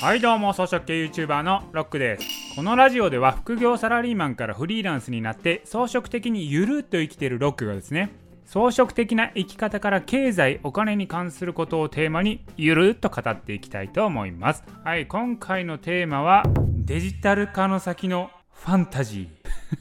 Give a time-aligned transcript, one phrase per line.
[0.00, 8.10] はいどうも装飾系 YouTuber のロックですこのラジオでは副業サラリーマンからフリーランスになって装飾的にゆるっと生きてるロックがですね。
[8.46, 14.64] 装飾的な生き方から経済お金に関することをテーマにゆるっと語っていきたいと思います。
[14.82, 16.44] はい今回のテーマは
[16.78, 19.28] デジタル化の先のファンタジ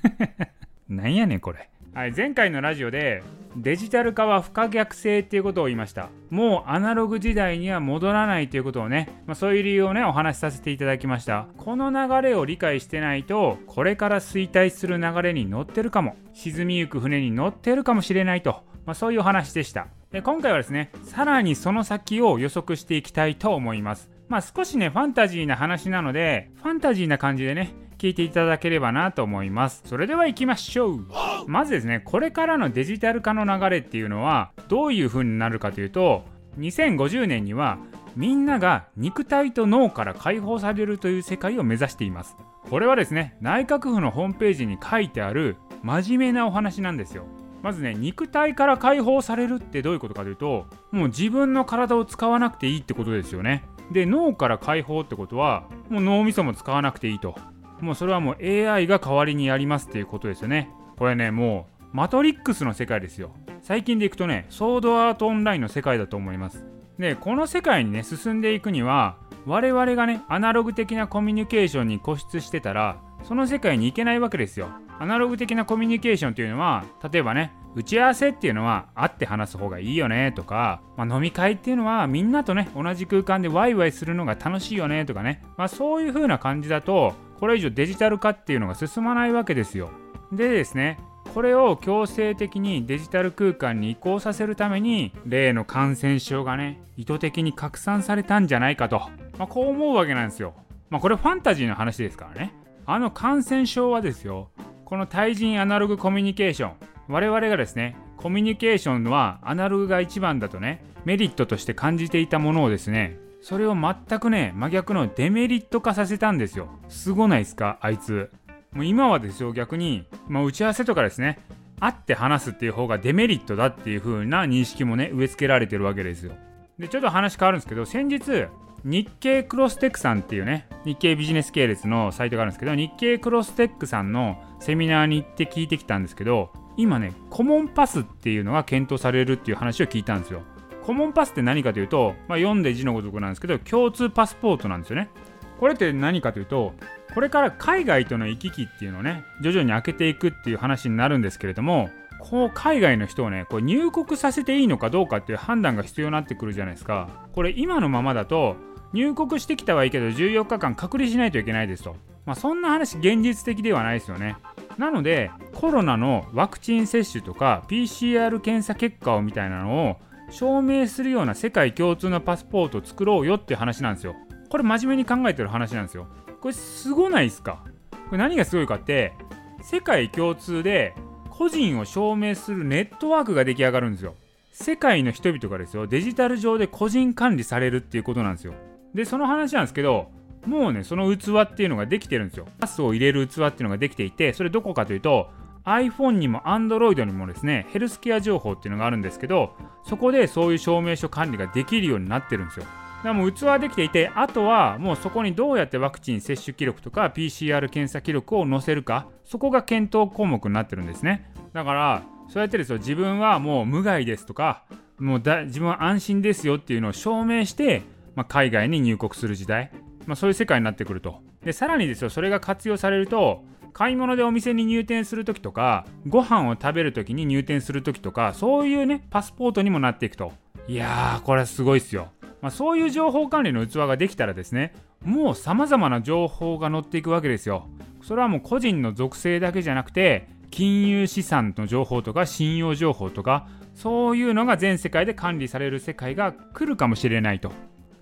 [0.04, 0.48] ー。
[0.94, 1.70] なんやねんこれ。
[2.00, 3.24] はい、前回のラジオで
[3.58, 6.08] デジタル化は不可逆性っていうことを言いました。
[6.30, 11.48] もうアナログ時代には戻らないということをね、まあ、そういう理由をねお話しさせていただきました。
[11.58, 16.16] この流れを理解してないとこれから衰退する流れに乗ってるかも。
[16.34, 19.88] 沈みゆく船に乗ってるかもしれないと、まあ、そういうお話でした。
[20.14, 24.10] で今回はですねさらにその先を予測していきたいと思います。
[24.30, 29.84] まあ少しねファンタジーな話なのでファンタジーな感じでね聞いていただければなと思います。
[29.86, 31.06] それでは行きましょう。
[31.48, 36.24] まずですねこれからのデジタル化の流れっていうのはどういう風になるかというと
[36.58, 37.78] 2050年には
[38.16, 42.38] みんなが肉体と脳から解放されるという世界を目指しています。
[42.70, 47.26] これはですね内閣府のホームページに書いてある真面目なお話なんですよ。
[47.62, 53.66] まずね肉体から解放されるってどういうことかというともう自分の体を使わなくていいってことですよね。
[53.92, 57.36] で脳から解放ってことはもう脳みそも使わなくていいと。
[57.82, 60.70] もうそれはもう AI が代わりにやりますっていうことですよね。
[60.98, 63.32] これねもうマトリックスの世界ですよ。
[63.62, 66.66] 最近でいくとねソードアートオンラインの世界だと思います。
[66.98, 74.70] でこの世界にね進んでいくには我々がねアナログ的なコミュニケーションに固執してたらその世界に行けないわけですよ。
[75.00, 89.90] アナログ的なコミュニケーションというのは例えばね打ち合わせっていうのは会って話す方がいいよねとか、まあ、飲み会っていうのはみんなとね同じ空間でワイワイするのが楽しいよねとかね、まあ、そういう風な感じだとこれ以上デジタル化っていうのが進まないわけですよ。
[90.32, 91.00] でですね
[91.34, 99.00] これを強制的にデジタル空間に移行させるために例の感染症がね意図的に拡散されたんじゃないかと、
[99.38, 100.54] まあ、こう思うわけなんですよ。
[100.90, 102.54] まあ、これファンタジーの話ですからね。
[102.86, 104.50] あの感染症はですよ
[104.84, 106.74] この対人アナログコミュニケーション
[107.08, 116.70] 我々がですねコミュニケーションはアナログが一番だとねメリットとして感じていたものをですねそれを全くね真逆のデメリット化させたんですよ。
[116.90, 118.32] すごないですかあいつ。
[118.74, 121.40] もう今はですよ逆に、まあ、打ち合わせとかですね。
[121.80, 126.34] 会って話すっていう方がデメリットだっていう風な認識もね植え付けられてるわけですよ。
[126.78, 128.48] でちょっと話変わるんですけど先日
[128.86, 140.44] 日経クロステックさんっていうね日経ビジネス系列のサイトがあるんですけど日経クロステックさんのセミナーに行って聞いてきたんですけど今ねコモンパスっていうのが検討されるっていう話を聞いたんですよ。
[140.90, 145.12] コモンパスって何かというと、まあ、読んで字のごとくなんですけど共通パスポートなんですよね。
[145.60, 146.74] これって何かというと
[147.14, 157.08] これから海外との行き来っていうのをね徐々に開けていくっていう話になるんですけれどもこう海外の人をねこう入国させていいのかどうかっていう判断が必要になってくるじゃないですか。
[157.34, 158.56] これ今のままだと
[158.92, 161.98] 入国してきたはいいけど14日間隔離しないといけないですと。
[162.26, 164.38] まあそんな話現実的ではないですよね。
[164.80, 174.16] なのでコロナのワクチン接種とか PCR 検査結果をみたいなのを証明するような世界共通のパスポートを作ろうよって話なんですよ。
[174.50, 176.08] これ真面目に考えてる話なんですよ。
[176.42, 177.64] これすごないですか？
[177.92, 179.14] これ何がすごいかって
[179.62, 180.96] 世界共通で
[181.30, 184.16] 個人を証明するネットワークが出来上がるんですよ。
[184.52, 188.54] 世界の人々がですよデジタル上で個人管理されるっていうことなんですよ。
[188.94, 190.10] でその話なんですけど
[190.46, 192.48] もうねその器っていうのができてるんですよ。
[192.60, 195.30] パスを入れる器っていうのができていてそれどこかというと
[195.70, 199.54] iPhone にも Android にもですねヘルスケア情報っていうのがあるんですけど
[199.84, 202.66] そこでそういう証明書管理ができるようになってるんですよ。
[202.66, 211.32] だからもう器はできていてあとはもうそこにどうやってワクチン接種記録とか PCR 検査記録を載せるかそこが検討項目になってるんですね。
[211.54, 214.64] だからそうやってですよ自分はもう無害ですとか
[215.00, 217.84] もうだ自分は安心ですよっていうのを証明して、
[218.16, 219.72] まあ、海外に入国する時代、
[220.06, 221.22] まあ、そういう世界になってくると。
[221.44, 223.46] でさらにですよそれが活用されると
[223.80, 230.34] 買い物でお店に入店する時とかご飯を食べる時に入店する時とかそういうねパスポートにもなっていくと。
[230.68, 232.10] いやーこれすごいっすよ、
[232.42, 237.70] まあ、そういう情報管理の器ができたらですねもう様々な情報が載っていくわけですよ。
[238.04, 247.54] それはもう個人の属性だけじゃなくて金融資産の情報とか信用情報とかそういうのが全世界で管理される世界が来るかもしれないと。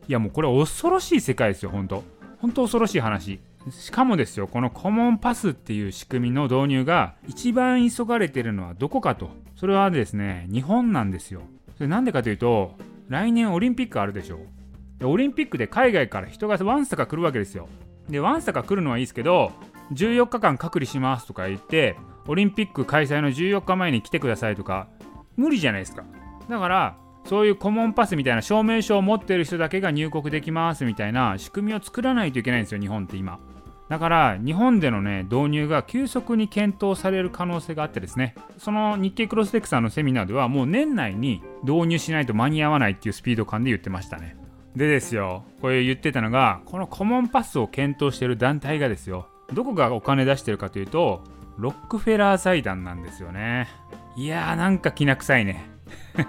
[0.07, 2.03] いやもうこれ恐ろしい世界ですよ本当。
[2.39, 3.39] 本当恐ろしい話。
[3.72, 9.30] しかもですよこのコモンパスっていう仕組みの導入が一番急がれてるのはどこかと。
[9.56, 11.42] それはですね日本なんですよ。
[11.75, 12.75] それなんでかというと
[13.08, 14.40] 来年オリンピックあるでしょ
[15.00, 17.68] でオリンピックで海外から人がワンサか来るわけですよ。
[18.10, 19.52] でワンサか来るのはいいですけど
[19.94, 21.96] 14日間隔離しますとか言って
[22.28, 24.88] オリンピック開催の14日前に来てくださいとか
[25.36, 26.04] 無理じゃないですか。
[26.50, 33.40] だからそういうコモンパスみたいな証明書を持ってる人だけが入国できますみたいな仕組みを作らないといけないんですよ日本って今。
[33.89, 44.36] だから日本でのね導入が急速に検討される可能性があってですねその日経クロステックさんのセミナーではもう年内に導入しないと間に合わないっていうスピード感で言ってましたね。
[44.75, 51.24] でですよこれ言ってたのがこのコモンパスを検討している団体がですよどこがお金出してるかというと
[51.57, 53.68] ロックフェラー財団なんですよね。
[54.16, 55.69] いやーなんかきな臭いね。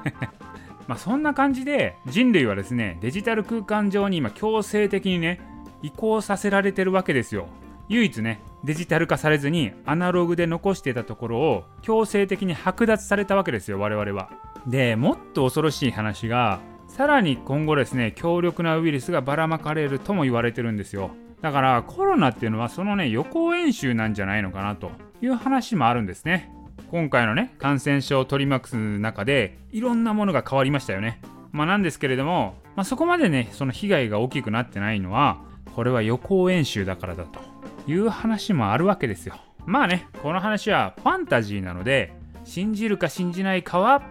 [0.87, 5.41] まあそんな感じで人類はですねデジタル空間上に今強制的にね
[5.83, 7.47] 移行させられてるわけですよ。
[7.89, 14.31] 唯一ねデジタル化されずにアナログで残していたところを強制的に剥奪されたわけですよ我々は。
[14.67, 21.11] でもっと恐ろしい話がさらに今後ですね強力なウイルスがばらまかれるとも言われてるんですよ。
[21.41, 24.91] だからコロナっていうのはそのね予行演習なんじゃないのかなと
[25.23, 26.53] いう話もあるんですね。
[26.91, 31.21] 今回のね感染症を取り巻く中でいろんなものが変わりましたよね。
[31.53, 35.39] まあなんですけれども、まあ、そこまでねその被害が大きくなってないのは
[35.79, 37.39] これは予行演習だからだと
[37.87, 39.37] いう話もあるわけですよ。
[39.65, 44.03] まあねこの話はファンタジーなので信じるか信じないかは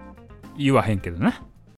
[0.58, 1.44] 言わへんけどな。